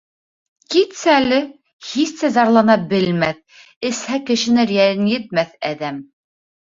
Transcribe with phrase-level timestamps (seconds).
[0.75, 1.37] —Китсәле,
[1.89, 3.43] һис тә зарлана белмәҫ,
[3.91, 6.01] эсһә кешене рәнйетмәҫ әҙәм.